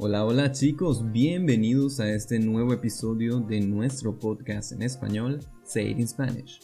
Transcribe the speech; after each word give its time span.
Hola, 0.00 0.24
hola 0.24 0.52
chicos, 0.52 1.10
bienvenidos 1.10 1.98
a 1.98 2.08
este 2.08 2.38
nuevo 2.38 2.72
episodio 2.72 3.40
de 3.40 3.60
nuestro 3.60 4.16
podcast 4.16 4.70
en 4.70 4.82
español, 4.82 5.40
Say 5.64 5.90
It 5.90 5.98
in 5.98 6.06
Spanish. 6.06 6.60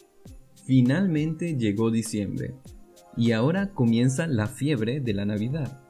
Finalmente 0.64 1.56
llegó 1.58 1.90
diciembre 1.90 2.54
y 3.16 3.32
ahora 3.32 3.72
comienza 3.72 4.28
la 4.28 4.46
fiebre 4.46 5.00
de 5.00 5.14
la 5.14 5.24
Navidad. 5.24 5.82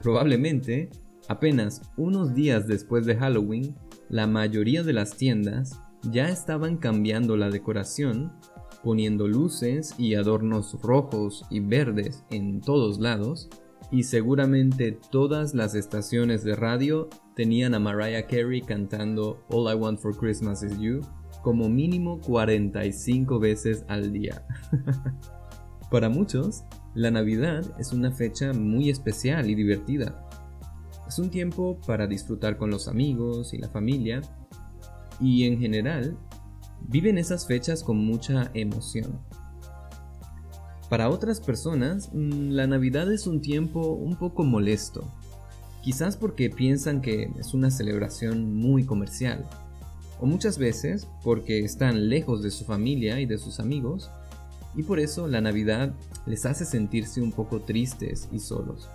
Probablemente, 0.00 0.88
apenas 1.28 1.82
unos 1.98 2.34
días 2.34 2.66
después 2.66 3.04
de 3.04 3.14
Halloween, 3.14 3.76
la 4.08 4.26
mayoría 4.26 4.82
de 4.82 4.94
las 4.94 5.18
tiendas 5.18 5.78
ya 6.10 6.30
estaban 6.30 6.78
cambiando 6.78 7.36
la 7.36 7.50
decoración, 7.50 8.32
poniendo 8.82 9.28
luces 9.28 9.94
y 9.98 10.14
adornos 10.14 10.80
rojos 10.80 11.44
y 11.50 11.60
verdes 11.60 12.24
en 12.30 12.62
todos 12.62 13.00
lados 13.00 13.50
y 13.90 14.04
seguramente 14.04 14.92
todas 15.10 15.54
las 15.54 15.74
estaciones 15.74 16.44
de 16.44 16.54
radio 16.54 17.08
tenían 17.34 17.74
a 17.74 17.80
Mariah 17.80 18.26
Carey 18.26 18.62
cantando 18.62 19.44
All 19.48 19.72
I 19.72 19.74
Want 19.74 19.98
for 19.98 20.16
Christmas 20.16 20.62
is 20.62 20.78
You 20.78 21.00
como 21.42 21.68
mínimo 21.68 22.20
45 22.20 23.38
veces 23.38 23.84
al 23.88 24.12
día. 24.12 24.46
Para 25.90 26.08
muchos, 26.08 26.64
la 26.94 27.10
Navidad 27.10 27.64
es 27.78 27.92
una 27.92 28.12
fecha 28.12 28.52
muy 28.52 28.90
especial 28.90 29.50
y 29.50 29.54
divertida. 29.54 30.28
Es 31.08 31.18
un 31.18 31.30
tiempo 31.30 31.80
para 31.86 32.06
disfrutar 32.06 32.56
con 32.56 32.70
los 32.70 32.86
amigos 32.86 33.52
y 33.52 33.58
la 33.58 33.68
familia 33.68 34.20
y 35.20 35.44
en 35.44 35.58
general 35.58 36.16
viven 36.82 37.18
esas 37.18 37.46
fechas 37.46 37.82
con 37.82 37.96
mucha 37.96 38.50
emoción. 38.54 39.18
Para 40.90 41.08
otras 41.08 41.40
personas, 41.40 42.10
mm, 42.12 42.50
la 42.50 42.66
Navidad 42.66 43.12
es 43.12 43.28
un 43.28 43.40
tiempo 43.40 43.92
un 43.92 44.16
poco 44.16 44.42
molesto, 44.42 45.08
quizás 45.84 46.16
porque 46.16 46.50
piensan 46.50 47.00
que 47.00 47.30
es 47.38 47.54
una 47.54 47.70
celebración 47.70 48.56
muy 48.56 48.84
comercial, 48.84 49.48
o 50.18 50.26
muchas 50.26 50.58
veces 50.58 51.06
porque 51.22 51.60
están 51.60 52.08
lejos 52.08 52.42
de 52.42 52.50
su 52.50 52.64
familia 52.64 53.20
y 53.20 53.26
de 53.26 53.38
sus 53.38 53.60
amigos, 53.60 54.10
y 54.74 54.82
por 54.82 54.98
eso 54.98 55.28
la 55.28 55.40
Navidad 55.40 55.94
les 56.26 56.44
hace 56.44 56.64
sentirse 56.64 57.22
un 57.22 57.30
poco 57.30 57.60
tristes 57.60 58.28
y 58.32 58.40
solos. 58.40 58.88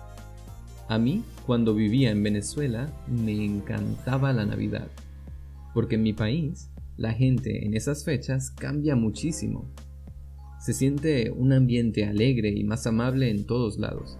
A 0.88 0.98
mí, 0.98 1.24
cuando 1.46 1.74
vivía 1.74 2.10
en 2.10 2.22
Venezuela, 2.22 2.92
me 3.08 3.42
encantaba 3.42 4.34
la 4.34 4.44
Navidad, 4.44 4.88
porque 5.72 5.94
en 5.94 6.02
mi 6.02 6.12
país 6.12 6.68
la 6.98 7.14
gente 7.14 7.64
en 7.64 7.72
esas 7.72 8.04
fechas 8.04 8.50
cambia 8.50 8.96
muchísimo 8.96 9.64
se 10.58 10.72
siente 10.72 11.30
un 11.30 11.52
ambiente 11.52 12.04
alegre 12.06 12.50
y 12.50 12.64
más 12.64 12.86
amable 12.86 13.30
en 13.30 13.46
todos 13.46 13.78
lados. 13.78 14.18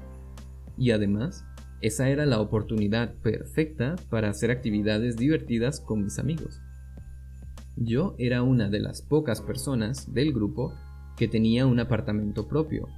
Y 0.78 0.90
además, 0.90 1.44
esa 1.80 2.08
era 2.08 2.26
la 2.26 2.40
oportunidad 2.40 3.14
perfecta 3.14 3.96
para 4.10 4.30
hacer 4.30 4.50
actividades 4.50 5.16
divertidas 5.16 5.80
con 5.80 6.04
mis 6.04 6.18
amigos. 6.18 6.60
Yo 7.76 8.14
era 8.18 8.42
una 8.42 8.68
de 8.70 8.80
las 8.80 9.02
pocas 9.02 9.42
personas 9.42 10.12
del 10.14 10.32
grupo 10.32 10.72
que 11.16 11.28
tenía 11.28 11.66
un 11.66 11.78
apartamento 11.78 12.48
propio, 12.48 12.88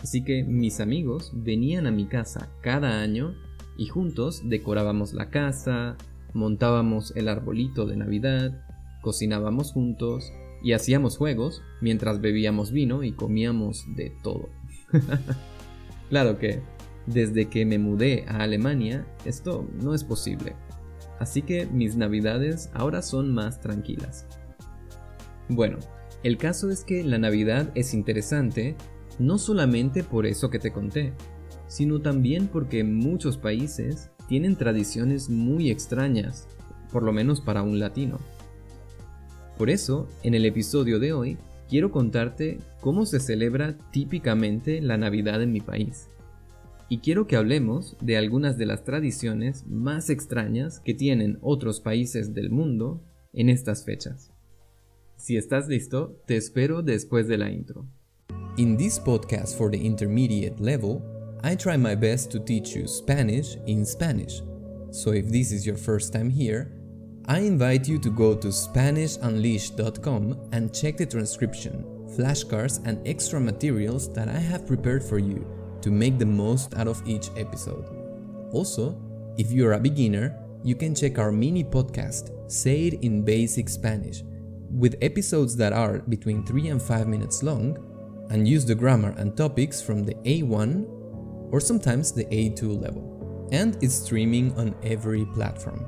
así 0.00 0.24
que 0.24 0.42
mis 0.42 0.80
amigos 0.80 1.32
venían 1.34 1.86
a 1.86 1.92
mi 1.92 2.06
casa 2.06 2.48
cada 2.60 3.00
año 3.00 3.34
y 3.76 3.86
juntos 3.86 4.42
decorábamos 4.44 5.14
la 5.14 5.30
casa, 5.30 5.96
montábamos 6.34 7.14
el 7.16 7.28
arbolito 7.28 7.86
de 7.86 7.96
Navidad, 7.96 8.64
cocinábamos 9.02 9.72
juntos 9.72 10.32
y 10.62 10.72
hacíamos 10.72 11.16
juegos 11.16 11.62
mientras 11.80 12.20
bebíamos 12.20 12.72
vino 12.72 13.02
y 13.02 13.12
comíamos 13.12 13.84
de 13.96 14.10
todo. 14.22 14.48
claro 16.10 16.38
que 16.38 16.62
desde 17.06 17.48
que 17.48 17.64
me 17.64 17.78
mudé 17.78 18.24
a 18.28 18.42
Alemania 18.42 19.06
esto 19.24 19.68
no 19.82 19.94
es 19.94 20.04
posible, 20.04 20.54
así 21.18 21.42
que 21.42 21.66
mis 21.66 21.96
navidades 21.96 22.70
ahora 22.74 23.02
son 23.02 23.32
más 23.32 23.60
tranquilas. 23.60 24.26
Bueno, 25.48 25.78
el 26.22 26.36
caso 26.36 26.70
es 26.70 26.84
que 26.84 27.02
la 27.04 27.18
Navidad 27.18 27.70
es 27.74 27.94
interesante 27.94 28.76
no 29.18 29.38
solamente 29.38 30.04
por 30.04 30.26
eso 30.26 30.50
que 30.50 30.58
te 30.58 30.72
conté, 30.72 31.12
sino 31.66 32.00
también 32.00 32.48
porque 32.48 32.84
muchos 32.84 33.36
países 33.36 34.10
tienen 34.28 34.56
tradiciones 34.56 35.28
muy 35.28 35.70
extrañas, 35.70 36.48
por 36.92 37.02
lo 37.02 37.12
menos 37.12 37.40
para 37.40 37.62
un 37.62 37.78
latino. 37.78 38.18
Por 39.58 39.70
eso, 39.70 40.06
en 40.22 40.34
el 40.34 40.44
episodio 40.46 41.00
de 41.00 41.12
hoy, 41.12 41.36
quiero 41.68 41.90
contarte 41.90 42.60
cómo 42.80 43.06
se 43.06 43.18
celebra 43.18 43.76
típicamente 43.90 44.80
la 44.80 44.96
Navidad 44.96 45.42
en 45.42 45.50
mi 45.50 45.60
país. 45.60 46.06
Y 46.88 46.98
quiero 46.98 47.26
que 47.26 47.34
hablemos 47.34 47.96
de 48.00 48.16
algunas 48.16 48.56
de 48.56 48.66
las 48.66 48.84
tradiciones 48.84 49.66
más 49.66 50.10
extrañas 50.10 50.78
que 50.78 50.94
tienen 50.94 51.38
otros 51.42 51.80
países 51.80 52.34
del 52.34 52.50
mundo 52.50 53.02
en 53.32 53.48
estas 53.48 53.84
fechas. 53.84 54.30
Si 55.16 55.36
estás 55.36 55.66
listo, 55.66 56.22
te 56.24 56.36
espero 56.36 56.82
después 56.82 57.26
de 57.26 57.38
la 57.38 57.50
intro. 57.50 57.84
In 58.58 58.76
this 58.76 59.00
podcast 59.00 59.58
for 59.58 59.72
the 59.72 59.76
intermediate 59.76 60.60
level, 60.60 61.02
I 61.42 61.56
try 61.56 61.76
my 61.76 61.96
best 61.96 62.30
to 62.30 62.38
teach 62.38 62.76
you 62.76 62.86
Spanish 62.86 63.58
in 63.66 63.84
Spanish. 63.84 64.40
So 64.92 65.12
if 65.12 65.28
this 65.28 65.50
is 65.50 65.66
your 65.66 65.76
first 65.76 66.12
time 66.12 66.30
here, 66.30 66.77
I 67.28 67.40
invite 67.40 67.86
you 67.86 67.98
to 67.98 68.08
go 68.08 68.34
to 68.34 68.48
SpanishUnleashed.com 68.48 70.48
and 70.52 70.74
check 70.74 70.96
the 70.96 71.04
transcription, 71.04 71.84
flashcards, 72.16 72.82
and 72.86 73.06
extra 73.06 73.38
materials 73.38 74.10
that 74.14 74.30
I 74.30 74.38
have 74.38 74.66
prepared 74.66 75.04
for 75.04 75.18
you 75.18 75.46
to 75.82 75.90
make 75.90 76.18
the 76.18 76.24
most 76.24 76.74
out 76.78 76.88
of 76.88 77.06
each 77.06 77.28
episode. 77.36 77.84
Also, 78.52 78.98
if 79.36 79.52
you're 79.52 79.74
a 79.74 79.78
beginner, 79.78 80.42
you 80.64 80.74
can 80.74 80.94
check 80.94 81.18
our 81.18 81.30
mini 81.30 81.62
podcast, 81.62 82.32
Say 82.50 82.86
It 82.86 83.04
in 83.04 83.26
Basic 83.26 83.68
Spanish, 83.68 84.22
with 84.70 84.96
episodes 85.02 85.54
that 85.56 85.74
are 85.74 85.98
between 85.98 86.46
3 86.46 86.68
and 86.68 86.80
5 86.80 87.08
minutes 87.08 87.42
long 87.42 87.76
and 88.30 88.48
use 88.48 88.64
the 88.64 88.74
grammar 88.74 89.14
and 89.18 89.36
topics 89.36 89.82
from 89.82 90.02
the 90.02 90.14
A1 90.24 90.86
or 91.52 91.60
sometimes 91.60 92.10
the 92.10 92.24
A2 92.24 92.80
level. 92.80 93.48
And 93.52 93.76
it's 93.82 93.96
streaming 93.96 94.56
on 94.56 94.74
every 94.82 95.26
platform. 95.26 95.84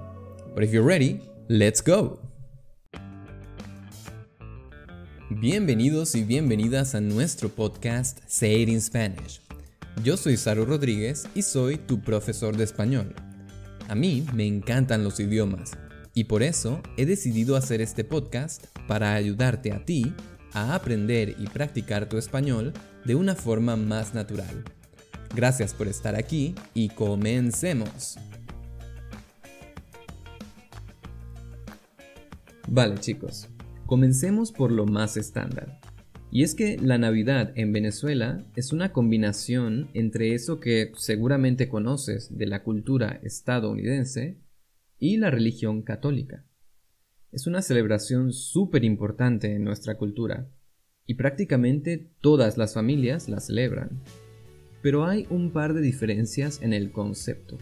But 0.54 0.64
if 0.64 0.72
you're 0.72 0.82
ready, 0.82 1.20
Let's 1.52 1.82
go. 1.82 2.20
Bienvenidos 5.30 6.14
y 6.14 6.22
bienvenidas 6.22 6.94
a 6.94 7.00
nuestro 7.00 7.48
podcast 7.48 8.20
Say 8.28 8.62
It 8.62 8.68
in 8.68 8.80
Spanish. 8.80 9.40
Yo 10.04 10.16
soy 10.16 10.36
Saru 10.36 10.64
Rodríguez 10.64 11.24
y 11.34 11.42
soy 11.42 11.76
tu 11.76 12.02
profesor 12.02 12.56
de 12.56 12.62
español. 12.62 13.16
A 13.88 13.96
mí 13.96 14.24
me 14.32 14.46
encantan 14.46 15.02
los 15.02 15.18
idiomas 15.18 15.72
y 16.14 16.22
por 16.22 16.44
eso 16.44 16.80
he 16.96 17.04
decidido 17.04 17.56
hacer 17.56 17.80
este 17.80 18.04
podcast 18.04 18.66
para 18.86 19.14
ayudarte 19.14 19.72
a 19.72 19.84
ti 19.84 20.14
a 20.52 20.76
aprender 20.76 21.34
y 21.36 21.48
practicar 21.48 22.08
tu 22.08 22.16
español 22.16 22.72
de 23.04 23.16
una 23.16 23.34
forma 23.34 23.74
más 23.74 24.14
natural. 24.14 24.62
Gracias 25.34 25.74
por 25.74 25.88
estar 25.88 26.14
aquí 26.14 26.54
y 26.74 26.90
comencemos. 26.90 28.18
Vale 32.72 32.98
chicos, 33.00 33.48
comencemos 33.84 34.52
por 34.52 34.70
lo 34.70 34.86
más 34.86 35.16
estándar. 35.16 35.80
Y 36.30 36.44
es 36.44 36.54
que 36.54 36.78
la 36.78 36.98
Navidad 36.98 37.52
en 37.56 37.72
Venezuela 37.72 38.46
es 38.54 38.72
una 38.72 38.92
combinación 38.92 39.88
entre 39.92 40.34
eso 40.34 40.60
que 40.60 40.92
seguramente 40.94 41.68
conoces 41.68 42.38
de 42.38 42.46
la 42.46 42.62
cultura 42.62 43.18
estadounidense 43.24 44.38
y 45.00 45.16
la 45.16 45.32
religión 45.32 45.82
católica. 45.82 46.46
Es 47.32 47.48
una 47.48 47.60
celebración 47.60 48.32
súper 48.32 48.84
importante 48.84 49.52
en 49.52 49.64
nuestra 49.64 49.96
cultura 49.96 50.48
y 51.06 51.14
prácticamente 51.14 52.12
todas 52.20 52.56
las 52.56 52.74
familias 52.74 53.28
la 53.28 53.40
celebran. 53.40 54.00
Pero 54.80 55.06
hay 55.06 55.26
un 55.28 55.50
par 55.50 55.74
de 55.74 55.80
diferencias 55.80 56.62
en 56.62 56.72
el 56.72 56.92
concepto. 56.92 57.58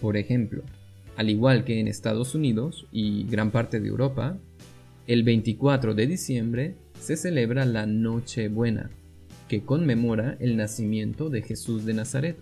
Por 0.00 0.16
ejemplo, 0.16 0.62
al 1.16 1.30
igual 1.30 1.64
que 1.64 1.78
en 1.78 1.88
Estados 1.88 2.34
Unidos 2.34 2.86
y 2.90 3.24
gran 3.24 3.50
parte 3.50 3.80
de 3.80 3.88
Europa, 3.88 4.38
el 5.06 5.24
24 5.24 5.94
de 5.94 6.06
diciembre 6.06 6.74
se 6.98 7.16
celebra 7.16 7.64
la 7.64 7.86
Nochebuena, 7.86 8.90
que 9.48 9.62
conmemora 9.62 10.36
el 10.40 10.56
nacimiento 10.56 11.28
de 11.28 11.42
Jesús 11.42 11.84
de 11.84 11.94
Nazaret. 11.94 12.36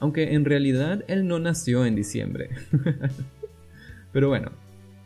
Aunque 0.00 0.34
en 0.34 0.44
realidad 0.44 1.04
él 1.08 1.26
no 1.26 1.38
nació 1.38 1.86
en 1.86 1.94
diciembre. 1.94 2.50
Pero 4.12 4.28
bueno, 4.28 4.50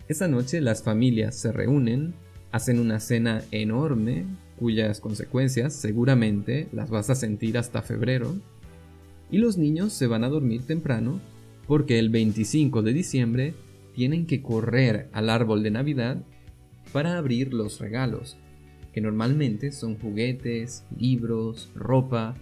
esa 0.09 0.29
noche 0.29 0.61
las 0.61 0.83
familias 0.83 1.37
se 1.37 1.53
reúnen, 1.53 2.15
hacen 2.53 2.81
una 2.81 2.99
cena 2.99 3.43
enorme, 3.51 4.25
cuyas 4.59 5.01
consecuencias 5.01 5.75
seguramente 5.75 6.69
las 6.73 6.91
vas 6.91 7.11
a 7.11 7.15
sentir 7.15 7.59
hasta 7.59 7.83
febrero, 7.83 8.37
y 9.31 9.39
los 9.39 9.59
niños 9.59 9.93
se 9.93 10.07
van 10.07 10.25
a 10.25 10.29
dormir 10.29 10.67
temprano 10.67 11.21
porque 11.71 12.01
el 12.01 12.09
25 12.09 12.83
de 12.83 12.93
diciembre 12.93 13.55
tienen 13.95 14.27
que 14.27 14.43
correr 14.43 15.09
al 15.13 15.31
árbol 15.31 15.63
de 15.63 15.71
Navidad 15.71 16.21
para 16.93 17.17
abrir 17.17 17.55
los 17.55 17.79
regalos, 17.79 18.37
que 18.93 19.01
normalmente 19.01 19.71
son 19.71 19.97
juguetes, 19.97 20.85
libros, 20.99 21.71
ropa 21.77 22.35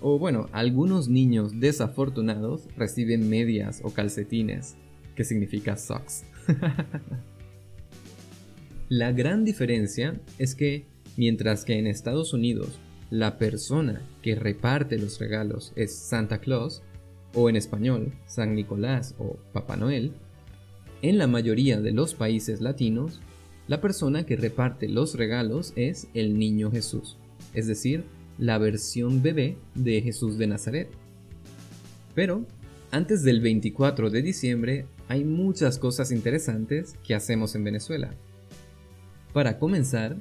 O 0.00 0.18
bueno, 0.18 0.48
algunos 0.52 1.08
niños 1.08 1.60
desafortunados 1.60 2.66
reciben 2.74 3.28
medias 3.28 3.82
o 3.84 3.90
calcetines, 3.90 4.76
que 5.14 5.24
significa 5.24 5.76
socks. 5.76 6.24
La 8.88 9.12
gran 9.12 9.44
diferencia 9.44 10.18
es 10.38 10.54
que 10.54 10.86
mientras 11.18 11.66
que 11.66 11.78
en 11.78 11.86
Estados 11.86 12.32
Unidos 12.32 12.80
la 13.10 13.36
persona 13.36 14.00
que 14.22 14.34
reparte 14.34 14.96
los 14.96 15.18
regalos 15.18 15.74
es 15.76 15.94
Santa 15.94 16.38
Claus, 16.38 16.82
o 17.34 17.48
en 17.48 17.56
español 17.56 18.12
San 18.26 18.54
Nicolás 18.54 19.14
o 19.18 19.36
Papá 19.52 19.76
Noel, 19.76 20.12
en 21.02 21.18
la 21.18 21.26
mayoría 21.26 21.80
de 21.80 21.92
los 21.92 22.14
países 22.14 22.60
latinos, 22.60 23.20
la 23.68 23.80
persona 23.80 24.24
que 24.24 24.36
reparte 24.36 24.88
los 24.88 25.16
regalos 25.16 25.72
es 25.76 26.08
el 26.14 26.38
niño 26.38 26.70
Jesús, 26.70 27.16
es 27.52 27.66
decir, 27.66 28.04
la 28.38 28.58
versión 28.58 29.22
bebé 29.22 29.56
de 29.74 30.00
Jesús 30.02 30.38
de 30.38 30.46
Nazaret. 30.46 30.88
Pero, 32.14 32.44
antes 32.90 33.22
del 33.22 33.40
24 33.40 34.10
de 34.10 34.22
diciembre 34.22 34.86
hay 35.08 35.24
muchas 35.24 35.78
cosas 35.78 36.12
interesantes 36.12 36.96
que 37.04 37.14
hacemos 37.14 37.54
en 37.54 37.64
Venezuela. 37.64 38.14
Para 39.32 39.58
comenzar, 39.58 40.16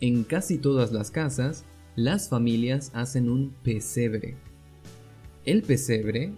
en 0.00 0.24
casi 0.24 0.58
todas 0.58 0.92
las 0.92 1.10
casas, 1.10 1.64
las 1.96 2.28
familias 2.28 2.90
hacen 2.94 3.28
un 3.28 3.54
pesebre. 3.62 4.36
El 5.44 5.62
pesebre 5.62 6.32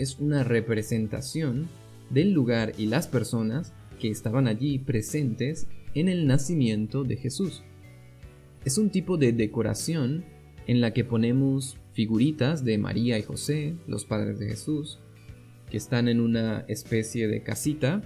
es 0.00 0.18
una 0.18 0.44
representación 0.44 1.68
del 2.08 2.32
lugar 2.32 2.72
y 2.78 2.86
las 2.86 3.06
personas 3.06 3.74
que 4.00 4.08
estaban 4.08 4.48
allí 4.48 4.78
presentes 4.78 5.68
en 5.94 6.08
el 6.08 6.26
nacimiento 6.26 7.04
de 7.04 7.16
Jesús. 7.16 7.62
Es 8.64 8.78
un 8.78 8.88
tipo 8.88 9.18
de 9.18 9.32
decoración 9.32 10.24
en 10.66 10.80
la 10.80 10.92
que 10.92 11.04
ponemos 11.04 11.76
figuritas 11.92 12.64
de 12.64 12.78
María 12.78 13.18
y 13.18 13.22
José, 13.22 13.76
los 13.86 14.06
padres 14.06 14.38
de 14.38 14.48
Jesús, 14.48 15.00
que 15.70 15.76
están 15.76 16.08
en 16.08 16.20
una 16.20 16.64
especie 16.68 17.28
de 17.28 17.42
casita. 17.42 18.02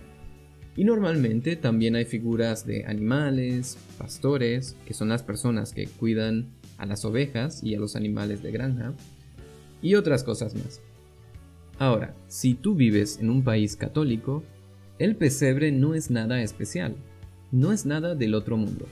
Y 0.76 0.82
normalmente 0.82 1.54
también 1.54 1.94
hay 1.94 2.06
figuras 2.06 2.66
de 2.66 2.86
animales, 2.86 3.78
pastores, 3.98 4.76
que 4.84 4.94
son 4.94 5.10
las 5.10 5.22
personas 5.22 5.72
que 5.72 5.86
cuidan 5.86 6.48
a 6.76 6.86
las 6.86 7.04
ovejas 7.04 7.62
y 7.62 7.76
a 7.76 7.78
los 7.78 7.94
animales 7.94 8.42
de 8.42 8.50
granja, 8.50 8.94
y 9.80 9.94
otras 9.94 10.24
cosas 10.24 10.56
más. 10.56 10.80
Ahora, 11.78 12.14
si 12.28 12.54
tú 12.54 12.74
vives 12.74 13.18
en 13.20 13.30
un 13.30 13.42
país 13.42 13.76
católico, 13.76 14.42
el 14.98 15.16
pesebre 15.16 15.72
no 15.72 15.94
es 15.94 16.10
nada 16.10 16.40
especial, 16.42 16.94
no 17.50 17.72
es 17.72 17.84
nada 17.84 18.14
del 18.14 18.34
otro 18.34 18.56
mundo, 18.56 18.86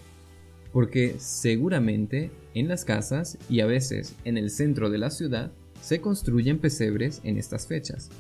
porque 0.73 1.15
seguramente 1.19 2.31
en 2.55 2.69
las 2.69 2.85
casas 2.85 3.39
y 3.49 3.61
a 3.61 3.67
veces 3.67 4.17
en 4.25 4.37
el 4.37 4.51
centro 4.51 4.91
de 4.91 4.99
la 4.99 5.11
ciudad 5.11 5.53
se 5.81 6.01
construyen 6.01 6.59
pesebres 6.59 7.21
en 7.25 7.39
estas 7.39 7.67
fechas. 7.67 8.11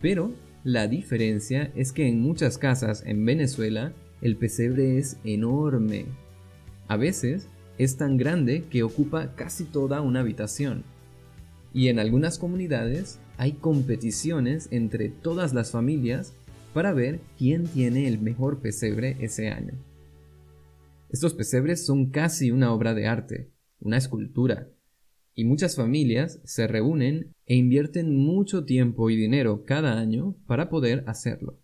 Pero 0.00 0.32
la 0.64 0.88
diferencia 0.88 1.70
es 1.76 1.92
que 1.92 2.08
en 2.08 2.20
muchas 2.20 2.58
casas 2.58 3.02
en 3.06 3.24
Venezuela 3.24 3.92
el 4.20 4.36
pesebre 4.36 4.98
es 4.98 5.18
enorme. 5.24 6.06
A 6.88 6.96
veces 6.96 7.48
es 7.78 7.96
tan 7.96 8.16
grande 8.16 8.64
que 8.70 8.82
ocupa 8.82 9.34
casi 9.34 9.64
toda 9.64 10.00
una 10.00 10.20
habitación. 10.20 10.84
Y 11.74 11.88
en 11.88 11.98
algunas 11.98 12.38
comunidades 12.38 13.18
hay 13.36 13.52
competiciones 13.52 14.68
entre 14.70 15.10
todas 15.10 15.52
las 15.52 15.72
familias 15.72 16.32
para 16.72 16.92
ver 16.92 17.20
quién 17.36 17.64
tiene 17.64 18.06
el 18.06 18.20
mejor 18.20 18.60
pesebre 18.60 19.16
ese 19.20 19.50
año. 19.50 19.74
Estos 21.10 21.34
pesebres 21.34 21.84
son 21.84 22.10
casi 22.10 22.50
una 22.50 22.72
obra 22.72 22.94
de 22.94 23.06
arte, 23.06 23.50
una 23.80 23.98
escultura, 23.98 24.68
y 25.34 25.44
muchas 25.44 25.74
familias 25.74 26.40
se 26.44 26.68
reúnen 26.68 27.34
e 27.46 27.56
invierten 27.56 28.16
mucho 28.16 28.64
tiempo 28.64 29.10
y 29.10 29.16
dinero 29.16 29.64
cada 29.64 29.98
año 29.98 30.36
para 30.46 30.68
poder 30.68 31.02
hacerlo. 31.08 31.60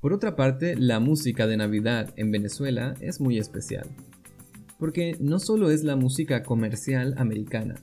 Por 0.00 0.12
otra 0.12 0.36
parte, 0.36 0.76
la 0.76 1.00
música 1.00 1.46
de 1.46 1.56
Navidad 1.56 2.12
en 2.16 2.30
Venezuela 2.32 2.94
es 3.00 3.20
muy 3.20 3.38
especial, 3.38 3.86
porque 4.78 5.16
no 5.20 5.38
solo 5.38 5.70
es 5.70 5.84
la 5.84 5.96
música 5.96 6.42
comercial 6.42 7.14
americana, 7.18 7.76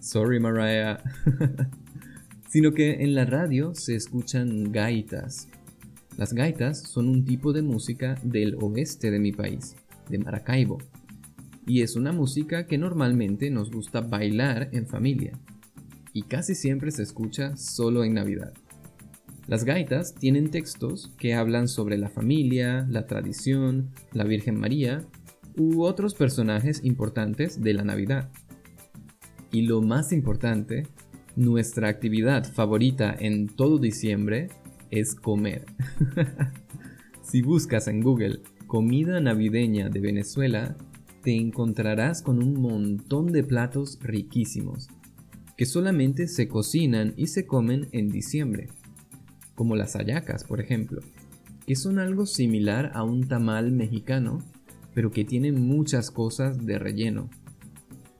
sorry 0.00 0.40
Mariah, 0.40 0.98
sino 2.48 2.72
que 2.72 3.02
en 3.02 3.14
la 3.14 3.24
radio 3.24 3.74
se 3.74 3.94
escuchan 3.94 4.72
gaitas, 4.72 5.48
las 6.16 6.32
gaitas 6.32 6.82
son 6.82 7.08
un 7.08 7.24
tipo 7.24 7.52
de 7.52 7.62
música 7.62 8.16
del 8.24 8.56
oeste 8.60 9.10
de 9.10 9.20
mi 9.20 9.32
país, 9.32 9.76
de 10.08 10.18
Maracaibo, 10.18 10.78
y 11.66 11.82
es 11.82 11.94
una 11.94 12.12
música 12.12 12.66
que 12.66 12.78
normalmente 12.78 13.50
nos 13.50 13.70
gusta 13.70 14.00
bailar 14.00 14.68
en 14.72 14.86
familia, 14.86 15.38
y 16.12 16.22
casi 16.22 16.54
siempre 16.54 16.90
se 16.90 17.04
escucha 17.04 17.56
solo 17.56 18.02
en 18.02 18.14
Navidad. 18.14 18.52
Las 19.46 19.64
gaitas 19.64 20.14
tienen 20.14 20.50
textos 20.50 21.10
que 21.18 21.34
hablan 21.34 21.68
sobre 21.68 21.96
la 21.96 22.10
familia, 22.10 22.86
la 22.90 23.06
tradición, 23.06 23.90
la 24.12 24.24
Virgen 24.24 24.58
María 24.58 25.06
u 25.56 25.84
otros 25.84 26.14
personajes 26.14 26.84
importantes 26.84 27.62
de 27.62 27.72
la 27.72 27.82
Navidad. 27.82 28.30
Y 29.50 29.62
lo 29.62 29.80
más 29.80 30.12
importante, 30.12 30.86
nuestra 31.36 31.88
actividad 31.88 32.44
favorita 32.44 33.14
en 33.18 33.46
todo 33.46 33.78
diciembre 33.78 34.48
es 34.90 35.14
comer. 35.14 35.64
si 37.22 37.42
buscas 37.42 37.88
en 37.88 38.00
Google 38.00 38.42
comida 38.66 39.20
navideña 39.20 39.88
de 39.88 40.00
Venezuela, 40.00 40.76
te 41.22 41.34
encontrarás 41.34 42.22
con 42.22 42.42
un 42.42 42.60
montón 42.60 43.26
de 43.26 43.42
platos 43.42 43.98
riquísimos, 44.02 44.88
que 45.56 45.66
solamente 45.66 46.28
se 46.28 46.48
cocinan 46.48 47.14
y 47.16 47.28
se 47.28 47.46
comen 47.46 47.88
en 47.92 48.08
diciembre, 48.08 48.68
como 49.54 49.74
las 49.74 49.94
hallacas, 49.94 50.44
por 50.44 50.60
ejemplo, 50.60 51.00
que 51.66 51.76
son 51.76 51.98
algo 51.98 52.26
similar 52.26 52.92
a 52.94 53.02
un 53.02 53.26
tamal 53.26 53.72
mexicano, 53.72 54.44
pero 54.94 55.10
que 55.10 55.24
tienen 55.24 55.60
muchas 55.60 56.10
cosas 56.10 56.64
de 56.64 56.78
relleno. 56.78 57.28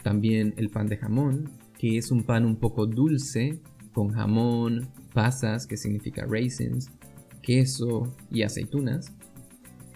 También 0.03 0.55
el 0.57 0.71
pan 0.71 0.87
de 0.87 0.97
jamón, 0.97 1.51
que 1.79 1.99
es 1.99 2.11
un 2.11 2.25
pan 2.25 2.45
un 2.45 2.57
poco 2.57 2.87
dulce, 2.87 3.61
con 3.93 4.11
jamón, 4.11 4.89
pasas, 5.13 5.67
que 5.67 5.77
significa 5.77 6.27
raisins, 6.27 6.91
queso 7.43 8.15
y 8.31 8.43
aceitunas, 8.43 9.13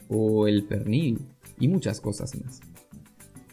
o 0.09 0.47
el 0.47 0.65
pernil 0.65 1.21
y 1.59 1.69
muchas 1.69 2.01
cosas 2.01 2.35
más. 2.43 2.61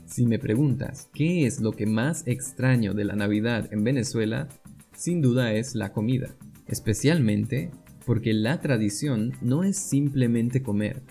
Si 0.06 0.26
me 0.26 0.40
preguntas 0.40 1.10
qué 1.14 1.46
es 1.46 1.62
lo 1.62 1.74
que 1.74 1.86
más 1.86 2.24
extraño 2.26 2.94
de 2.94 3.06
la 3.06 3.16
Navidad 3.16 3.72
en 3.72 3.84
Venezuela, 3.84 4.48
sin 4.96 5.22
duda 5.22 5.54
es 5.54 5.76
la 5.76 5.94
comida, 5.94 6.36
especialmente 6.68 7.72
porque 8.06 8.34
la 8.34 8.60
tradición 8.60 9.34
no 9.42 9.64
es 9.64 9.78
simplemente 9.78 10.64
comer, 10.64 11.04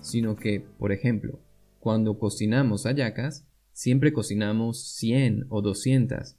sino 0.00 0.34
que, 0.34 0.60
por 0.60 0.90
ejemplo, 0.90 1.38
cuando 1.78 2.18
cocinamos 2.18 2.84
hallacas, 2.84 3.46
siempre 3.80 4.12
cocinamos 4.12 4.78
100 4.96 5.46
o 5.48 5.62
200, 5.62 6.36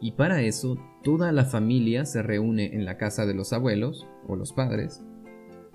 y 0.00 0.10
para 0.10 0.42
eso 0.42 0.76
toda 1.04 1.30
la 1.30 1.44
familia 1.44 2.04
se 2.04 2.20
reúne 2.20 2.74
en 2.74 2.84
la 2.84 2.96
casa 2.96 3.26
de 3.26 3.34
los 3.34 3.52
abuelos 3.52 4.08
o 4.26 4.34
los 4.34 4.52
padres, 4.52 5.00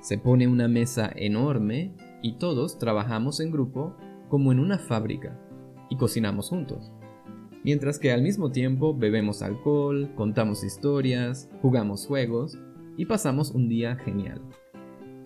se 0.01 0.17
pone 0.17 0.45
una 0.45 0.67
mesa 0.67 1.09
enorme 1.15 1.95
y 2.21 2.33
todos 2.33 2.77
trabajamos 2.79 3.39
en 3.39 3.49
grupo 3.49 3.95
como 4.27 4.51
en 4.51 4.59
una 4.59 4.77
fábrica 4.77 5.39
y 5.89 5.95
cocinamos 5.95 6.49
juntos. 6.49 6.91
Mientras 7.63 7.97
que 7.97 8.11
al 8.11 8.21
mismo 8.21 8.51
tiempo 8.51 8.93
bebemos 8.93 9.41
alcohol, 9.41 10.11
contamos 10.15 10.65
historias, 10.65 11.49
jugamos 11.61 12.07
juegos 12.07 12.59
y 12.97 13.05
pasamos 13.05 13.51
un 13.51 13.69
día 13.69 13.95
genial. 13.95 14.41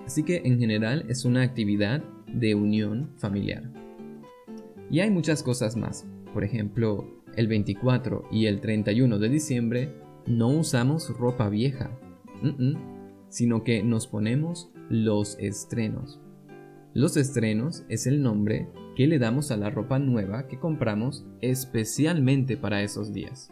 Así 0.06 0.22
que 0.22 0.44
en 0.46 0.60
general 0.60 1.08
es 1.10 1.26
una 1.26 1.42
actividad 1.42 2.04
de 2.28 2.54
unión 2.54 3.10
familiar. 3.18 3.89
Y 4.90 5.02
hay 5.02 5.12
muchas 5.12 5.44
cosas 5.44 5.76
más. 5.76 6.08
Por 6.34 6.44
ejemplo, 6.44 7.06
el 7.36 7.48
24 7.48 8.28
y 8.32 8.46
el 8.48 8.60
31 8.60 9.20
de 9.20 9.30
diciembre 9.30 9.94
no 10.26 10.50
usamos 10.50 11.10
ropa 11.18 11.50
vieja, 11.50 11.92
sino 13.30 13.64
que 13.64 13.84
nos 13.84 14.08
ponemos 14.08 14.72
los 14.90 15.38
estrenos. 15.40 16.20
Los 16.94 17.18
estrenos 17.18 17.86
es 17.88 18.08
el 18.08 18.22
nombre 18.24 18.68
que 18.96 19.08
le 19.08 19.20
damos 19.20 19.52
a 19.52 19.58
la 19.58 19.70
ropa 19.70 20.00
nueva 20.00 20.48
que 20.48 20.60
compramos 20.60 21.26
especialmente 21.42 22.58
para 22.58 22.82
esos 22.82 23.14
días. 23.14 23.52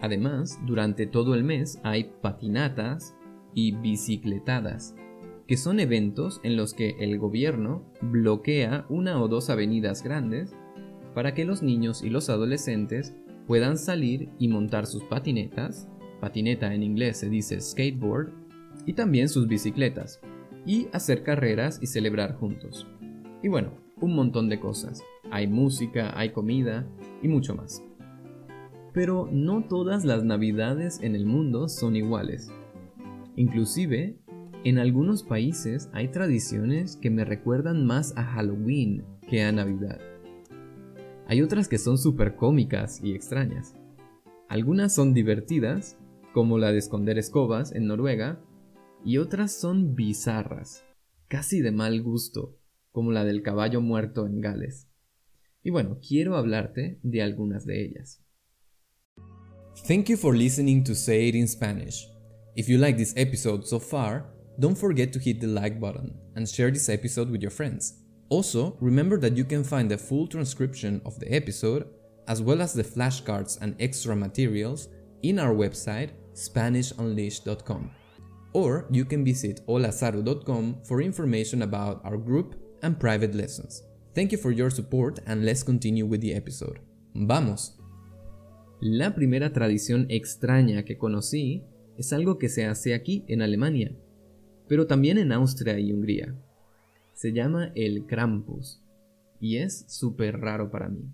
Además, 0.00 0.58
durante 0.66 1.06
todo 1.06 1.34
el 1.34 1.44
mes 1.44 1.78
hay 1.82 2.10
patinatas 2.20 3.14
y 3.54 3.72
bicicletadas, 3.72 4.96
que 5.46 5.56
son 5.56 5.80
eventos 5.80 6.40
en 6.42 6.56
los 6.56 6.74
que 6.74 6.96
el 7.00 7.18
gobierno 7.18 7.84
bloquea 8.00 8.86
una 8.88 9.20
o 9.22 9.28
dos 9.28 9.50
avenidas 9.50 10.02
grandes 10.02 10.54
para 11.14 11.34
que 11.34 11.44
los 11.44 11.62
niños 11.62 12.02
y 12.02 12.10
los 12.10 12.30
adolescentes 12.30 13.14
puedan 13.46 13.76
salir 13.76 14.30
y 14.38 14.48
montar 14.48 14.86
sus 14.86 15.04
patinetas, 15.04 15.88
patineta 16.20 16.74
en 16.74 16.82
inglés 16.82 17.18
se 17.18 17.28
dice 17.28 17.60
skateboard, 17.60 18.32
y 18.86 18.94
también 18.94 19.28
sus 19.28 19.46
bicicletas, 19.46 20.20
y 20.66 20.88
hacer 20.92 21.22
carreras 21.22 21.78
y 21.82 21.86
celebrar 21.86 22.34
juntos. 22.34 22.86
Y 23.42 23.48
bueno, 23.48 23.72
un 24.00 24.14
montón 24.14 24.48
de 24.48 24.58
cosas. 24.58 25.02
Hay 25.30 25.46
música, 25.46 26.18
hay 26.18 26.30
comida 26.30 26.86
y 27.22 27.28
mucho 27.28 27.54
más. 27.54 27.82
Pero 28.92 29.28
no 29.30 29.64
todas 29.64 30.04
las 30.04 30.24
navidades 30.24 31.00
en 31.02 31.14
el 31.14 31.26
mundo 31.26 31.68
son 31.68 31.96
iguales. 31.96 32.50
Inclusive, 33.36 34.16
en 34.64 34.78
algunos 34.78 35.22
países 35.22 35.90
hay 35.92 36.08
tradiciones 36.08 36.96
que 36.96 37.10
me 37.10 37.26
recuerdan 37.26 37.84
más 37.84 38.16
a 38.16 38.24
Halloween 38.24 39.04
que 39.28 39.42
a 39.42 39.52
Navidad. 39.52 40.00
Hay 41.26 41.42
otras 41.42 41.68
que 41.68 41.76
son 41.76 41.98
súper 41.98 42.34
cómicas 42.34 43.00
y 43.04 43.12
extrañas. 43.12 43.74
Algunas 44.48 44.94
son 44.94 45.12
divertidas, 45.12 45.98
como 46.32 46.56
la 46.56 46.72
de 46.72 46.78
esconder 46.78 47.18
escobas 47.18 47.72
en 47.72 47.86
Noruega, 47.86 48.40
y 49.04 49.18
otras 49.18 49.52
son 49.52 49.94
bizarras, 49.94 50.82
casi 51.28 51.60
de 51.60 51.70
mal 51.70 52.02
gusto, 52.02 52.56
como 52.90 53.12
la 53.12 53.24
del 53.24 53.42
caballo 53.42 53.82
muerto 53.82 54.26
en 54.26 54.40
Gales. 54.40 54.88
Y 55.62 55.70
bueno, 55.70 55.98
quiero 56.06 56.36
hablarte 56.36 56.98
de 57.02 57.22
algunas 57.22 57.66
de 57.66 57.84
ellas. 57.84 58.22
Thank 59.86 60.06
you 60.06 60.16
for 60.16 60.34
listening 60.34 60.84
to 60.84 60.94
Say 60.94 61.28
It 61.28 61.34
in 61.34 61.48
Spanish. 61.48 62.08
If 62.56 62.68
you 62.68 62.78
like 62.78 62.96
this 62.96 63.12
episode 63.16 63.66
so 63.66 63.78
far, 63.78 64.33
don't 64.58 64.78
forget 64.78 65.12
to 65.12 65.18
hit 65.18 65.40
the 65.40 65.46
like 65.46 65.80
button 65.80 66.14
and 66.36 66.48
share 66.48 66.70
this 66.70 66.88
episode 66.88 67.30
with 67.30 67.42
your 67.42 67.50
friends. 67.50 67.94
Also, 68.28 68.76
remember 68.80 69.18
that 69.18 69.36
you 69.36 69.44
can 69.44 69.64
find 69.64 69.90
the 69.90 69.98
full 69.98 70.26
transcription 70.26 71.00
of 71.04 71.18
the 71.20 71.32
episode, 71.32 71.86
as 72.26 72.40
well 72.40 72.62
as 72.62 72.72
the 72.72 72.84
flashcards 72.84 73.60
and 73.60 73.76
extra 73.80 74.16
materials, 74.16 74.88
in 75.22 75.38
our 75.38 75.54
website 75.54 76.10
SpanishUnleashed.com. 76.34 77.90
Or 78.52 78.86
you 78.90 79.04
can 79.04 79.24
visit 79.24 79.60
holazaru.com 79.66 80.82
for 80.84 81.02
information 81.02 81.62
about 81.62 82.04
our 82.04 82.16
group 82.16 82.54
and 82.82 82.98
private 82.98 83.34
lessons. 83.34 83.82
Thank 84.14 84.32
you 84.32 84.38
for 84.38 84.52
your 84.52 84.70
support 84.70 85.18
and 85.26 85.44
let's 85.44 85.62
continue 85.62 86.06
with 86.06 86.20
the 86.20 86.34
episode. 86.34 86.80
¡Vamos! 87.14 87.78
La 88.80 89.14
primera 89.14 89.52
tradición 89.52 90.06
extraña 90.10 90.84
que 90.84 90.98
conocí 90.98 91.64
es 91.96 92.12
algo 92.12 92.38
que 92.38 92.48
se 92.48 92.66
hace 92.66 92.94
aquí 92.94 93.24
en 93.28 93.42
Alemania, 93.42 93.96
pero 94.68 94.86
también 94.86 95.18
en 95.18 95.32
Austria 95.32 95.78
y 95.78 95.92
Hungría. 95.92 96.34
Se 97.12 97.32
llama 97.32 97.72
el 97.74 98.06
Krampus 98.06 98.82
y 99.40 99.56
es 99.56 99.84
súper 99.88 100.38
raro 100.40 100.70
para 100.70 100.88
mí. 100.88 101.12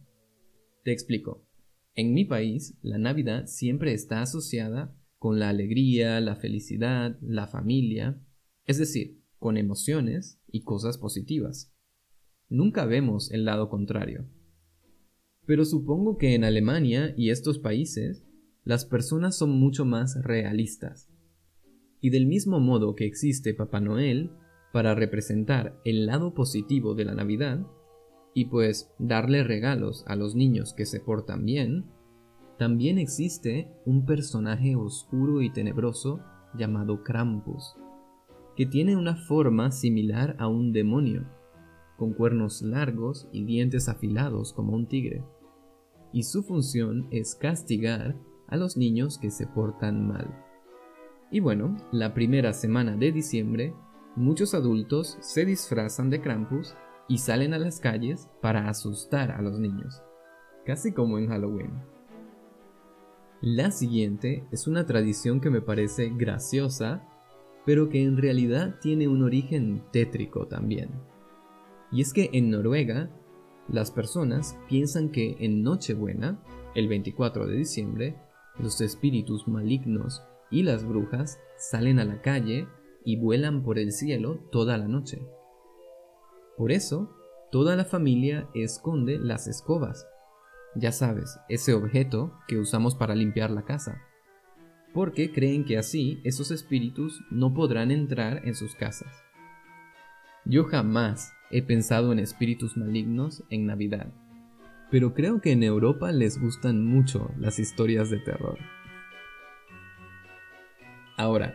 Te 0.85 0.93
explico. 0.93 1.47
En 1.95 2.15
mi 2.15 2.25
país, 2.25 2.79
la 2.83 2.99
Navidad 2.99 3.47
siempre 3.47 3.93
está 3.93 4.23
asociada 4.23 4.97
con 5.19 5.39
la 5.39 5.51
alegría, 5.51 6.21
la 6.21 6.37
felicidad, 6.37 7.19
la 7.21 7.47
familia, 7.47 8.19
es 8.67 8.79
decir, 8.79 9.21
con 9.39 9.57
emociones 9.57 10.41
y 10.47 10.63
cosas 10.63 10.97
positivas. 10.97 11.75
Nunca 12.49 12.87
vemos 12.87 13.31
el 13.31 13.45
lado 13.45 13.69
contrario. 13.69 14.27
Pero 15.47 15.65
supongo 15.65 16.17
que 16.17 16.35
en 16.35 16.45
Alemania 16.45 17.15
y 17.17 17.31
estos 17.31 17.59
países 17.59 18.25
las 18.65 18.85
personas 18.85 19.37
son 19.37 19.51
mucho 19.51 19.85
más 19.85 20.23
realistas. 20.23 21.11
Y 22.01 22.11
del 22.11 22.27
mismo 22.27 22.61
modo 22.61 22.95
que 22.95 23.07
existe 23.07 23.55
Papá 23.55 23.81
Noel 23.81 24.31
para 24.73 24.95
representar 24.95 25.81
el 25.85 26.07
lado 26.07 26.35
positivo 26.35 26.95
de 26.95 27.05
la 27.05 27.15
Navidad, 27.15 27.67
y 28.35 28.47
pues 28.47 28.93
darle 28.99 29.43
regalos 29.43 30.05
a 30.07 30.17
los 30.17 30.35
niños 30.35 30.73
que 30.73 30.87
se 30.87 31.01
portan 31.01 31.45
bien, 31.45 31.91
también 32.59 32.99
existe 32.99 33.73
un 33.87 34.05
personaje 34.05 34.77
oscuro 34.77 35.43
y 35.43 35.51
tenebroso 35.51 36.21
llamado 36.55 37.03
Krampus, 37.03 37.75
que 38.55 38.67
tiene 38.67 38.97
una 38.97 39.17
forma 39.17 39.71
similar 39.71 40.37
a 40.39 40.47
un 40.49 40.73
demonio, 40.73 41.27
con 41.97 42.13
cuernos 42.13 42.63
largos 42.63 43.29
y 43.33 43.45
dientes 43.45 43.89
afilados 43.89 44.53
como 44.53 44.75
un 44.75 44.87
tigre, 44.87 45.25
y 46.13 46.25
su 46.25 46.43
función 46.43 47.09
es 47.11 47.35
castigar 47.35 48.17
a 48.47 48.57
los 48.57 48.77
niños 48.77 49.19
que 49.19 49.31
se 49.31 49.47
portan 49.47 50.07
mal. 50.07 50.50
Y 51.31 51.39
bueno, 51.39 51.77
la 51.93 52.13
primera 52.13 52.53
semana 52.53 52.97
de 52.97 53.13
diciembre, 53.13 53.73
muchos 54.17 54.53
adultos 54.53 55.17
se 55.21 55.45
disfrazan 55.45 56.11
de 56.11 56.21
Krampus 56.21 56.75
y 57.09 57.19
salen 57.19 57.55
a 57.55 57.59
las 57.59 57.79
calles 57.79 58.29
para 58.41 58.69
asustar 58.69 59.31
a 59.31 59.41
los 59.41 59.61
niños, 59.61 60.03
casi 60.65 60.93
como 60.93 61.19
en 61.19 61.29
Halloween. 61.29 61.71
La 63.41 63.71
siguiente 63.71 64.45
es 64.51 64.67
una 64.67 64.87
tradición 64.87 65.41
que 65.41 65.51
me 65.51 65.61
parece 65.61 66.11
graciosa, 66.11 67.07
pero 67.65 67.89
que 67.89 68.03
en 68.03 68.17
realidad 68.17 68.77
tiene 68.81 69.07
un 69.07 69.23
origen 69.23 69.85
tétrico 69.93 70.49
también. 70.49 70.91
Y 71.93 72.01
es 72.01 72.13
que 72.13 72.31
en 72.33 72.51
Noruega, 72.51 73.09
las 73.69 73.93
personas 73.93 74.59
piensan 74.69 75.11
que 75.11 75.37
en 75.39 75.63
Nochebuena, 75.63 76.43
el 76.75 76.89
24 76.89 77.47
de 77.47 77.57
diciembre, 77.57 78.17
los 78.59 78.81
espíritus 78.81 79.47
malignos 79.47 80.23
y 80.51 80.63
las 80.63 80.85
brujas 80.85 81.39
salen 81.57 81.99
a 81.99 82.05
la 82.05 82.21
calle 82.23 82.69
y 83.05 83.17
vuelan 83.17 83.63
por 83.63 83.79
el 83.79 83.93
cielo 83.93 84.39
toda 84.51 84.77
la 84.77 84.89
noche. 84.89 85.23
Por 86.57 86.73
eso, 86.73 87.11
toda 87.51 87.77
la 87.77 87.85
familia 87.85 88.49
esconde 88.55 89.19
las 89.19 89.47
escobas. 89.47 90.07
Ya 90.77 90.93
sabes, 90.93 91.39
ese 91.49 91.75
objeto 91.75 92.33
que 92.47 92.59
usamos 92.59 92.95
para 92.95 93.15
limpiar 93.15 93.51
la 93.51 93.65
casa. 93.65 94.03
Porque 94.93 95.33
creen 95.33 95.65
que 95.65 95.79
así 95.79 96.21
esos 96.25 96.51
espíritus 96.51 97.23
no 97.31 97.55
podrán 97.55 97.91
entrar 97.91 98.47
en 98.47 98.55
sus 98.55 98.75
casas. 98.75 99.23
Yo 100.45 100.65
jamás 100.65 101.33
he 101.51 101.63
pensado 101.63 102.13
en 102.13 102.19
espíritus 102.19 102.77
malignos 102.77 103.45
en 103.51 103.67
Navidad, 103.67 104.13
pero 104.91 105.15
creo 105.15 105.41
que 105.41 105.53
en 105.53 105.63
Europa 105.63 106.11
les 106.13 106.41
gustan 106.41 106.85
mucho 106.85 107.31
las 107.39 107.59
historias 107.59 108.11
de 108.11 108.19
terror. 108.19 108.59
Ahora, 111.21 111.55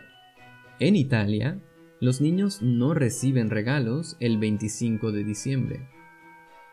en 0.78 0.94
Italia, 0.94 1.60
los 2.00 2.20
niños 2.20 2.62
no 2.62 2.94
reciben 2.94 3.50
regalos 3.50 4.16
el 4.20 4.38
25 4.38 5.10
de 5.10 5.24
diciembre, 5.24 5.88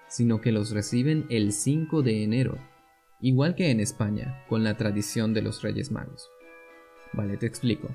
sino 0.08 0.42
que 0.42 0.52
los 0.52 0.70
reciben 0.70 1.26
el 1.32 1.54
5 1.54 2.04
de 2.04 2.24
enero, 2.24 2.60
igual 3.20 3.56
que 3.56 3.72
en 3.72 3.80
España, 3.80 4.46
con 4.48 4.64
la 4.64 4.78
tradición 4.78 5.34
de 5.34 5.42
los 5.42 5.64
Reyes 5.64 5.92
Magos. 5.92 6.30
Vale, 7.14 7.36
te 7.38 7.48
explico. 7.48 7.90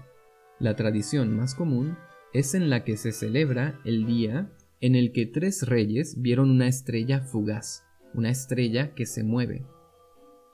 La 0.58 0.74
tradición 0.74 1.36
más 1.36 1.54
común 1.54 1.96
es 2.32 2.56
en 2.56 2.68
la 2.68 2.82
que 2.82 2.96
se 2.96 3.12
celebra 3.12 3.78
el 3.84 4.04
día 4.04 4.50
en 4.80 4.96
el 4.96 5.12
que 5.12 5.26
tres 5.26 5.68
reyes 5.68 6.20
vieron 6.20 6.50
una 6.50 6.66
estrella 6.66 7.20
fugaz, 7.20 7.84
una 8.14 8.30
estrella 8.30 8.96
que 8.96 9.06
se 9.06 9.22
mueve, 9.22 9.64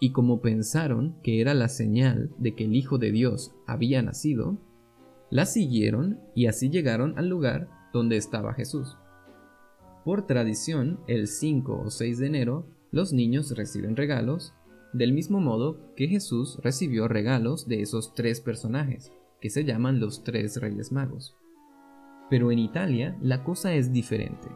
y 0.00 0.12
como 0.12 0.40
pensaron 0.40 1.16
que 1.22 1.40
era 1.40 1.54
la 1.54 1.68
señal 1.68 2.30
de 2.38 2.54
que 2.54 2.64
el 2.64 2.74
Hijo 2.74 2.98
de 2.98 3.12
Dios 3.12 3.54
había 3.66 4.02
nacido, 4.02 4.58
la 5.30 5.46
siguieron 5.46 6.20
y 6.34 6.46
así 6.46 6.70
llegaron 6.70 7.18
al 7.18 7.28
lugar 7.28 7.68
donde 7.92 8.16
estaba 8.16 8.54
Jesús. 8.54 8.96
Por 10.04 10.26
tradición, 10.26 11.00
el 11.06 11.26
5 11.28 11.82
o 11.86 11.90
6 11.90 12.18
de 12.18 12.26
enero, 12.26 12.66
los 12.90 13.12
niños 13.12 13.56
reciben 13.56 13.96
regalos, 13.96 14.52
del 14.92 15.12
mismo 15.12 15.40
modo 15.40 15.94
que 15.96 16.06
Jesús 16.06 16.58
recibió 16.62 17.08
regalos 17.08 17.66
de 17.66 17.80
esos 17.80 18.14
tres 18.14 18.40
personajes, 18.40 19.12
que 19.40 19.50
se 19.50 19.64
llaman 19.64 20.00
los 20.00 20.22
tres 20.22 20.60
Reyes 20.60 20.92
Magos. 20.92 21.36
Pero 22.30 22.52
en 22.52 22.58
Italia 22.58 23.16
la 23.20 23.42
cosa 23.42 23.74
es 23.74 23.92
diferente. 23.92 24.48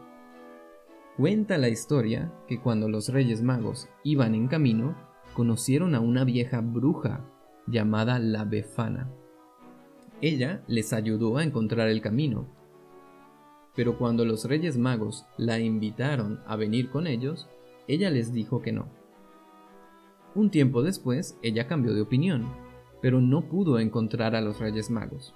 Cuenta 1.17 1.57
la 1.57 1.69
historia 1.69 2.31
que 2.47 2.61
cuando 2.61 2.87
los 2.87 3.09
Reyes 3.09 3.41
Magos 3.41 3.89
iban 4.03 4.35
en 4.35 4.47
camino, 4.47 4.95
conocieron 5.39 5.95
a 5.95 6.01
una 6.01 6.25
vieja 6.25 6.59
bruja 6.59 7.25
llamada 7.65 8.19
la 8.19 8.43
Befana. 8.43 9.09
Ella 10.19 10.65
les 10.67 10.91
ayudó 10.91 11.37
a 11.37 11.45
encontrar 11.45 11.87
el 11.87 12.01
camino. 12.01 12.45
Pero 13.73 13.97
cuando 13.97 14.25
los 14.25 14.43
Reyes 14.43 14.77
Magos 14.77 15.25
la 15.37 15.57
invitaron 15.57 16.41
a 16.45 16.57
venir 16.57 16.89
con 16.89 17.07
ellos, 17.07 17.47
ella 17.87 18.09
les 18.09 18.33
dijo 18.33 18.61
que 18.61 18.73
no. 18.73 18.89
Un 20.35 20.51
tiempo 20.51 20.83
después, 20.83 21.39
ella 21.41 21.67
cambió 21.67 21.93
de 21.93 22.01
opinión, 22.01 22.45
pero 23.01 23.21
no 23.21 23.47
pudo 23.47 23.79
encontrar 23.79 24.35
a 24.35 24.41
los 24.41 24.59
Reyes 24.59 24.89
Magos. 24.89 25.33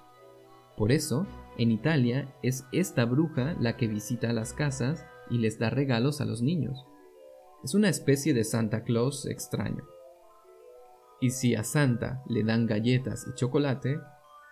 Por 0.76 0.92
eso, 0.92 1.26
en 1.56 1.70
Italia 1.70 2.30
es 2.42 2.66
esta 2.72 3.06
bruja 3.06 3.56
la 3.58 3.78
que 3.78 3.88
visita 3.88 4.34
las 4.34 4.52
casas 4.52 5.06
y 5.30 5.38
les 5.38 5.58
da 5.58 5.70
regalos 5.70 6.20
a 6.20 6.26
los 6.26 6.42
niños. 6.42 6.84
Es 7.64 7.72
una 7.72 7.88
especie 7.88 8.34
de 8.34 8.44
Santa 8.44 8.84
Claus 8.84 9.24
extraño. 9.24 9.93
Y 11.24 11.30
si 11.30 11.54
a 11.54 11.64
Santa 11.64 12.22
le 12.28 12.44
dan 12.44 12.66
galletas 12.66 13.26
y 13.26 13.34
chocolate, 13.34 13.98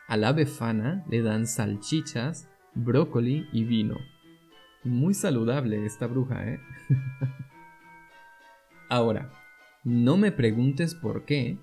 a 0.08 0.16
la 0.16 0.32
befana 0.32 1.04
le 1.06 1.20
dan 1.20 1.46
salchichas, 1.46 2.48
brócoli 2.72 3.46
y 3.52 3.64
vino. 3.64 3.98
Muy 4.82 5.12
saludable 5.12 5.84
esta 5.84 6.06
bruja, 6.06 6.48
¿eh? 6.48 6.60
Ahora, 8.88 9.30
no 9.84 10.16
me 10.16 10.32
preguntes 10.32 10.94
por 10.94 11.26
qué, 11.26 11.58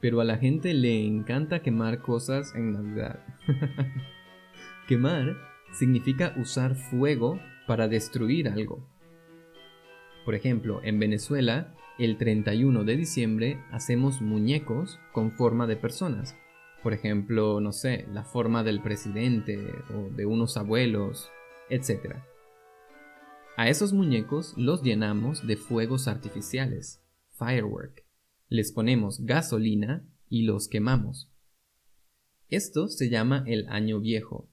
pero 0.00 0.20
a 0.20 0.24
la 0.24 0.36
gente 0.36 0.72
le 0.72 1.04
encanta 1.04 1.60
quemar 1.60 2.00
cosas 2.00 2.54
en 2.54 2.74
Navidad. 2.74 3.26
quemar 4.86 5.36
significa 5.72 6.32
usar 6.36 6.76
fuego 6.76 7.40
para 7.66 7.88
destruir 7.88 8.48
algo. 8.48 8.88
Por 10.24 10.34
ejemplo, 10.34 10.80
en 10.82 10.98
Venezuela 10.98 11.74
el 11.98 12.16
31 12.16 12.84
de 12.84 12.96
diciembre 12.96 13.62
hacemos 13.70 14.22
muñecos 14.22 14.98
con 15.12 15.30
forma 15.32 15.66
de 15.66 15.76
personas. 15.76 16.34
Por 16.82 16.94
ejemplo, 16.94 17.60
no 17.60 17.72
sé, 17.72 18.06
la 18.12 18.24
forma 18.24 18.64
del 18.64 18.82
presidente 18.82 19.58
o 19.94 20.10
de 20.10 20.26
unos 20.26 20.56
abuelos, 20.56 21.30
etc. 21.68 22.16
A 23.56 23.68
esos 23.68 23.92
muñecos 23.92 24.54
los 24.56 24.82
llenamos 24.82 25.46
de 25.46 25.56
fuegos 25.56 26.08
artificiales, 26.08 27.02
firework. 27.38 28.04
Les 28.48 28.72
ponemos 28.72 29.24
gasolina 29.24 30.08
y 30.28 30.42
los 30.42 30.68
quemamos. 30.68 31.30
Esto 32.48 32.88
se 32.88 33.10
llama 33.10 33.44
el 33.46 33.68
año 33.68 34.00
viejo 34.00 34.50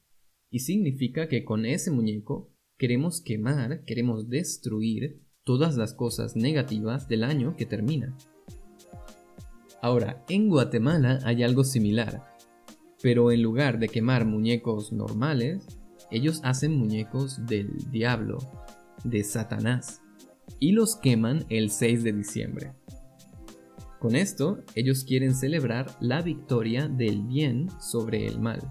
y 0.50 0.60
significa 0.60 1.28
que 1.28 1.44
con 1.44 1.66
ese 1.66 1.92
muñeco 1.92 2.54
queremos 2.78 3.22
quemar, 3.22 3.84
queremos 3.86 4.30
destruir 4.30 5.22
todas 5.52 5.76
las 5.76 5.94
cosas 5.94 6.38
negativas 6.38 7.10
del 7.10 7.26
año 7.26 7.58
que 7.58 7.66
termina. 7.66 8.16
Ahora, 9.82 10.24
en 10.30 10.48
Guatemala 10.48 11.20
hay 11.26 11.44
algo 11.44 11.66
similar, 11.66 12.38
pero 13.04 13.34
en 13.34 13.42
lugar 13.42 13.78
de 13.78 13.90
quemar 13.90 14.24
muñecos 14.24 14.94
normales, 14.94 15.68
ellos 16.10 16.40
hacen 16.46 16.78
muñecos 16.78 17.46
del 17.46 17.70
diablo, 17.92 18.38
de 19.04 19.26
Satanás, 19.26 20.02
y 20.58 20.72
los 20.72 20.96
queman 20.96 21.44
el 21.50 21.70
6 21.70 22.06
de 22.06 22.14
diciembre. 22.14 22.74
Con 24.00 24.16
esto, 24.16 24.64
ellos 24.76 25.04
quieren 25.04 25.36
celebrar 25.36 25.98
la 26.00 26.22
victoria 26.22 26.88
del 26.88 27.24
bien 27.24 27.68
sobre 27.82 28.26
el 28.26 28.40
mal. 28.40 28.62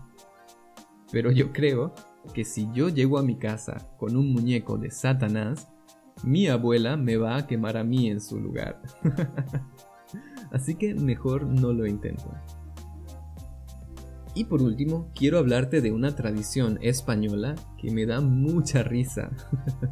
Pero 1.13 1.31
yo 1.31 1.53
creo 1.53 1.93
que 2.33 2.47
si 2.47 2.69
yo 2.73 2.89
llego 2.89 3.19
a 3.19 3.23
mi 3.23 3.37
casa 3.37 3.95
con 3.99 4.17
un 4.17 4.33
muñeco 4.33 4.79
de 4.79 4.91
Satanás, 4.91 5.70
mi 6.23 6.49
abuela 6.49 6.97
me 6.97 7.17
va 7.17 7.37
a 7.37 7.47
quemar 7.47 7.77
a 7.77 7.85
mí 7.85 8.09
en 8.09 8.21
su 8.21 8.39
lugar. 8.39 8.81
Así 10.53 10.75
que 10.75 10.95
mejor 10.95 11.47
no 11.47 11.73
lo 11.73 11.87
intento. 11.87 12.31
Y 14.35 14.45
por 14.45 14.63
último, 14.63 15.11
quiero 15.15 15.39
hablarte 15.39 15.81
de 15.81 15.93
una 15.93 16.15
tradición 16.15 16.79
española 16.83 17.57
que 17.79 17.91
me 17.91 18.07
da 18.07 18.21
mucha 18.21 18.83
risa. 18.83 19.31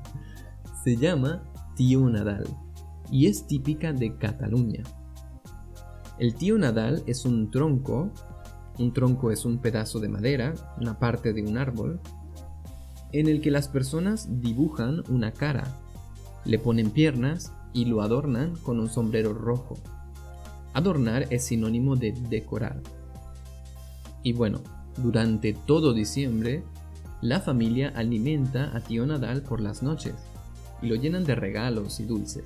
Se 0.84 0.96
llama 0.96 1.42
Tío 1.76 2.08
Nadal 2.08 2.46
y 3.10 3.26
es 3.26 3.46
típica 3.46 3.92
de 3.92 4.16
Cataluña. 4.16 4.82
El 6.18 6.34
tío 6.34 6.58
Nadal 6.58 7.02
es 7.06 7.24
un 7.24 7.50
tronco, 7.50 8.12
un 8.78 8.92
tronco 8.92 9.30
es 9.30 9.44
un 9.44 9.58
pedazo 9.58 10.00
de 10.00 10.08
madera, 10.08 10.54
una 10.80 10.98
parte 10.98 11.32
de 11.32 11.42
un 11.42 11.58
árbol, 11.58 12.00
en 13.12 13.28
el 13.28 13.40
que 13.40 13.50
las 13.50 13.68
personas 13.68 14.28
dibujan 14.40 15.02
una 15.08 15.32
cara, 15.32 15.64
le 16.44 16.58
ponen 16.58 16.90
piernas 16.90 17.52
y 17.72 17.84
lo 17.84 18.02
adornan 18.02 18.56
con 18.56 18.80
un 18.80 18.88
sombrero 18.88 19.34
rojo. 19.34 19.76
Adornar 20.74 21.26
es 21.30 21.44
sinónimo 21.44 21.96
de 21.96 22.12
decorar. 22.12 22.80
Y 24.22 24.32
bueno, 24.32 24.60
durante 24.96 25.52
todo 25.52 25.92
diciembre, 25.92 26.62
la 27.20 27.40
familia 27.40 27.92
alimenta 27.94 28.76
a 28.76 28.80
tío 28.80 29.06
Nadal 29.06 29.42
por 29.42 29.60
las 29.60 29.82
noches 29.82 30.14
y 30.82 30.86
lo 30.86 30.94
llenan 30.94 31.24
de 31.24 31.34
regalos 31.34 32.00
y 32.00 32.04
dulces. 32.04 32.44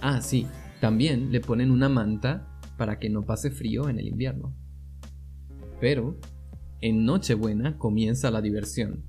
Ah, 0.00 0.20
sí, 0.20 0.46
también 0.80 1.32
le 1.32 1.40
ponen 1.40 1.70
una 1.70 1.88
manta 1.88 2.46
para 2.76 2.98
que 2.98 3.08
no 3.08 3.24
pase 3.24 3.50
frío 3.50 3.88
en 3.88 3.98
el 3.98 4.08
invierno. 4.08 4.54
Pero, 5.80 6.16
en 6.80 7.04
Nochebuena 7.04 7.78
comienza 7.78 8.30
la 8.30 8.40
diversión, 8.40 9.02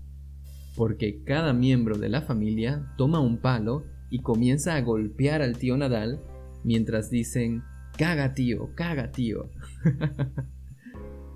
porque 0.77 1.23
cada 1.23 1.53
miembro 1.53 1.97
de 1.97 2.07
la 2.07 2.21
familia 2.21 2.93
toma 2.97 3.19
un 3.19 3.39
palo 3.39 3.83
y 4.11 4.19
comienza 4.19 4.75
a 4.75 4.81
golpear 4.81 5.41
al 5.41 5.57
tío 5.57 5.75
Nadal 5.75 6.21
mientras 6.63 7.09
dicen, 7.09 7.63
caga 7.97 8.35
tío, 8.35 8.69
caga 8.75 9.11
tío, 9.11 9.49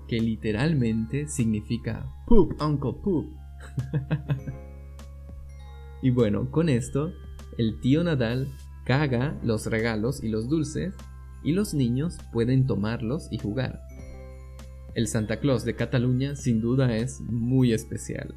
que 0.08 0.20
literalmente 0.20 1.26
significa 1.26 2.06
poop, 2.26 2.52
uncle 2.62 2.92
poop. 3.02 3.32
y 6.02 6.10
bueno, 6.10 6.48
con 6.52 6.68
esto, 6.68 7.12
el 7.58 7.80
tío 7.80 8.04
Nadal 8.04 8.46
caga 8.84 9.36
los 9.42 9.66
regalos 9.66 10.22
y 10.22 10.28
los 10.28 10.48
dulces 10.48 10.94
y 11.42 11.52
los 11.52 11.74
niños 11.74 12.16
pueden 12.32 12.68
tomarlos 12.68 13.26
y 13.32 13.38
jugar. 13.38 13.80
El 14.94 15.08
Santa 15.08 15.40
Claus 15.40 15.64
de 15.64 15.74
Cataluña 15.74 16.36
sin 16.36 16.60
duda 16.60 16.94
es 16.94 17.20
muy 17.22 17.72
especial. 17.72 18.36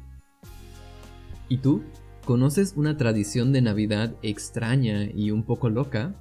¿Y 1.48 1.58
tú? 1.58 1.82
¿Conoces 2.24 2.74
una 2.76 2.96
tradición 2.96 3.52
de 3.52 3.62
Navidad 3.62 4.16
extraña 4.22 5.04
y 5.04 5.30
un 5.30 5.44
poco 5.44 5.70
loca? 5.70 6.20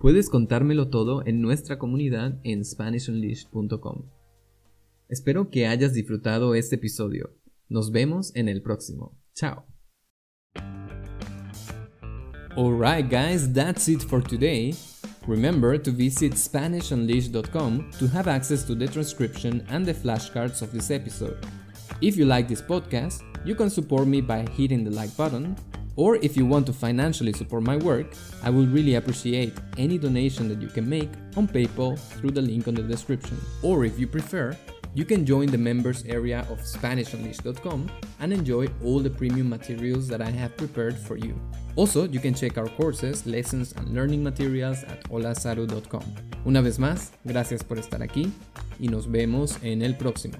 Puedes 0.00 0.28
contármelo 0.28 0.88
todo 0.88 1.26
en 1.26 1.40
nuestra 1.40 1.78
comunidad 1.78 2.38
en 2.44 2.64
SpanishUnleashed.com. 2.64 4.04
Espero 5.08 5.48
que 5.48 5.66
hayas 5.66 5.94
disfrutado 5.94 6.54
este 6.54 6.76
episodio. 6.76 7.34
Nos 7.68 7.90
vemos 7.90 8.34
en 8.36 8.48
el 8.48 8.62
próximo. 8.62 9.18
Chao. 9.34 9.64
Alright 12.56 13.10
guys, 13.10 13.52
that's 13.52 13.88
it 13.88 14.02
for 14.02 14.22
today. 14.22 14.74
Remember 15.26 15.78
to 15.78 15.90
visit 15.90 16.32
SpanishUnleashed.com 16.34 17.90
to 17.98 18.06
have 18.08 18.28
access 18.28 18.64
to 18.64 18.74
the 18.74 18.88
transcription 18.88 19.64
and 19.68 19.86
the 19.86 19.94
flashcards 19.94 20.60
of 20.60 20.72
this 20.72 20.90
episode. 20.90 21.38
If 22.00 22.16
you 22.16 22.24
like 22.24 22.48
this 22.48 22.62
podcast, 22.62 23.22
you 23.44 23.54
can 23.54 23.70
support 23.70 24.06
me 24.06 24.20
by 24.20 24.46
hitting 24.56 24.84
the 24.84 24.90
like 24.90 25.16
button, 25.16 25.56
or 25.96 26.16
if 26.16 26.36
you 26.36 26.46
want 26.46 26.66
to 26.66 26.72
financially 26.72 27.32
support 27.32 27.64
my 27.64 27.76
work, 27.76 28.14
I 28.44 28.50
will 28.50 28.66
really 28.66 28.94
appreciate 28.94 29.52
any 29.76 29.98
donation 29.98 30.48
that 30.48 30.62
you 30.62 30.68
can 30.68 30.88
make 30.88 31.10
on 31.36 31.48
PayPal 31.48 31.98
through 31.98 32.30
the 32.30 32.42
link 32.42 32.68
on 32.68 32.74
the 32.74 32.82
description. 32.82 33.36
Or 33.62 33.84
if 33.84 33.98
you 33.98 34.06
prefer, 34.06 34.56
you 34.94 35.04
can 35.04 35.26
join 35.26 35.46
the 35.46 35.58
members 35.58 36.04
area 36.04 36.46
of 36.50 36.60
SpanishUnleashed.com 36.60 37.90
and 38.20 38.32
enjoy 38.32 38.68
all 38.84 39.00
the 39.00 39.10
premium 39.10 39.48
materials 39.48 40.08
that 40.08 40.20
I 40.20 40.30
have 40.30 40.56
prepared 40.56 40.96
for 40.96 41.16
you. 41.16 41.34
Also, 41.76 42.06
you 42.08 42.20
can 42.20 42.34
check 42.34 42.58
our 42.58 42.68
courses, 42.68 43.26
lessons, 43.26 43.72
and 43.72 43.94
learning 43.94 44.22
materials 44.22 44.84
at 44.84 45.02
holasaru.com. 45.10 46.04
Una 46.46 46.62
vez 46.62 46.78
más, 46.78 47.10
gracias 47.24 47.62
por 47.62 47.78
estar 47.78 48.02
aquí 48.02 48.30
y 48.80 48.88
nos 48.88 49.06
vemos 49.06 49.58
en 49.62 49.82
el 49.82 49.96
próximo. 49.96 50.36